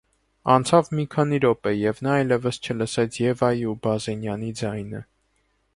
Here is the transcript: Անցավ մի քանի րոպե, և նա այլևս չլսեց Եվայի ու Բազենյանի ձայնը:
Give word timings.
Անցավ 0.53 0.87
մի 0.99 1.03
քանի 1.15 1.39
րոպե, 1.43 1.73
և 1.81 2.01
նա 2.07 2.15
այլևս 2.23 2.59
չլսեց 2.69 3.21
Եվայի 3.27 3.65
ու 3.75 3.79
Բազենյանի 3.87 4.53
ձայնը: 4.63 5.09